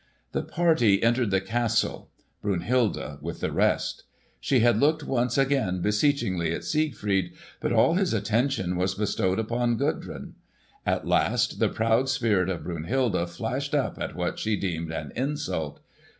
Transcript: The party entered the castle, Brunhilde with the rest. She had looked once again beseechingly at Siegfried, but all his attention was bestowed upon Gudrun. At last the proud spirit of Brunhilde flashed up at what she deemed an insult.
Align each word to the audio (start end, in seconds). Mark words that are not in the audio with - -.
The 0.31 0.41
party 0.41 1.03
entered 1.03 1.29
the 1.29 1.39
castle, 1.41 2.09
Brunhilde 2.41 3.19
with 3.21 3.39
the 3.39 3.51
rest. 3.51 4.05
She 4.39 4.61
had 4.61 4.79
looked 4.79 5.03
once 5.03 5.37
again 5.37 5.79
beseechingly 5.83 6.51
at 6.53 6.63
Siegfried, 6.63 7.33
but 7.59 7.71
all 7.71 7.93
his 7.93 8.11
attention 8.11 8.77
was 8.77 8.95
bestowed 8.95 9.37
upon 9.37 9.77
Gudrun. 9.77 10.33
At 10.87 11.05
last 11.05 11.59
the 11.59 11.69
proud 11.69 12.09
spirit 12.09 12.49
of 12.49 12.63
Brunhilde 12.63 13.29
flashed 13.29 13.75
up 13.75 13.99
at 14.01 14.15
what 14.15 14.39
she 14.39 14.55
deemed 14.55 14.91
an 14.91 15.11
insult. 15.15 15.81